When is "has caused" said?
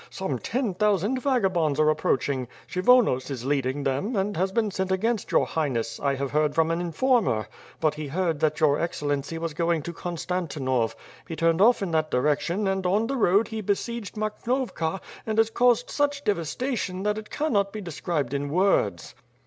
15.37-15.91